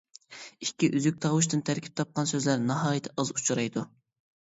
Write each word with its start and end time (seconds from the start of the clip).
ئىككى 0.65 0.89
ئۈزۈك 0.99 1.19
تاۋۇشتىن 1.27 1.63
تەركىب 1.69 2.01
تاپقان 2.03 2.33
سۆزلەر 2.35 2.67
ناھايىتى 2.73 3.17
ئاز 3.19 3.37
ئۇچرايدۇ. 3.39 3.89